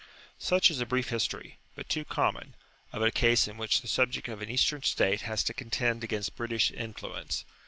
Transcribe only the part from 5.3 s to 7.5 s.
to contend against British influence.